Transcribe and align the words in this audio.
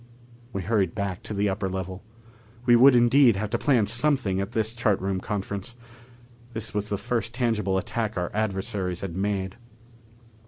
We 0.51 0.63
hurried 0.63 0.95
back 0.95 1.21
to 1.21 1.33
the 1.35 1.47
upper 1.47 1.69
level. 1.69 2.01
We 2.65 2.75
would 2.75 2.95
indeed 2.95 3.35
have 3.35 3.51
to 3.51 3.59
plan 3.59 3.85
something 3.85 4.41
at 4.41 4.53
this 4.53 4.73
chart 4.73 4.99
room 4.99 5.19
conference. 5.21 5.75
This 6.53 6.73
was 6.73 6.89
the 6.89 6.97
first 6.97 7.35
tangible 7.35 7.77
attack 7.77 8.17
our 8.17 8.31
adversaries 8.33 9.01
had 9.01 9.15
made. 9.15 9.57